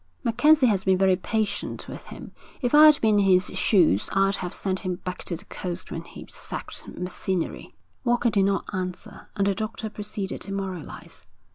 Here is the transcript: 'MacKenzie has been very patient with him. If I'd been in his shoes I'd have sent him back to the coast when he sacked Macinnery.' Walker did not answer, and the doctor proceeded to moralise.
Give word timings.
'MacKenzie 0.23 0.65
has 0.65 0.83
been 0.85 0.97
very 0.97 1.15
patient 1.15 1.87
with 1.87 2.05
him. 2.07 2.31
If 2.59 2.73
I'd 2.73 2.99
been 3.01 3.19
in 3.19 3.25
his 3.25 3.51
shoes 3.53 4.09
I'd 4.11 4.37
have 4.37 4.51
sent 4.51 4.79
him 4.79 4.95
back 4.95 5.23
to 5.25 5.35
the 5.35 5.45
coast 5.45 5.91
when 5.91 6.05
he 6.05 6.25
sacked 6.27 6.87
Macinnery.' 6.87 7.75
Walker 8.03 8.31
did 8.31 8.45
not 8.45 8.65
answer, 8.73 9.29
and 9.35 9.45
the 9.45 9.53
doctor 9.53 9.91
proceeded 9.91 10.41
to 10.41 10.51
moralise. 10.53 11.27